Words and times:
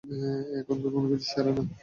এখানকার 0.57 0.89
কোনোকিছুই 0.93 1.29
সেরা 1.31 1.51
না। 1.57 1.63